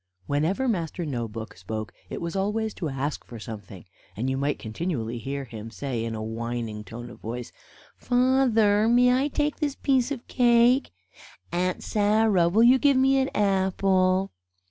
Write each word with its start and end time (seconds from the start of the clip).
Whenever 0.25 0.67
Master 0.67 1.05
No 1.05 1.27
book 1.27 1.55
spoke 1.55 1.93
it 2.09 2.19
was 2.21 2.35
always 2.35 2.73
to 2.73 2.89
ask 2.89 3.23
for 3.23 3.37
something, 3.37 3.85
and 4.17 4.31
you 4.31 4.35
might 4.35 4.57
continually 4.57 5.19
hear 5.19 5.43
him 5.45 5.69
say 5.69 6.03
in 6.03 6.15
a 6.15 6.23
whining 6.23 6.83
tone 6.83 7.11
of 7.11 7.19
voice: 7.19 7.51
"Father, 7.97 8.87
may 8.87 9.13
I 9.13 9.27
take 9.27 9.57
this 9.57 9.75
piece 9.75 10.09
of 10.11 10.27
cake?" 10.27 10.89
"Aunt 11.51 11.83
Sarah, 11.83 12.49
will 12.49 12.63
you 12.63 12.79
give 12.79 12.97
me 12.97 13.19
an 13.19 13.29
apple?" 13.35 14.31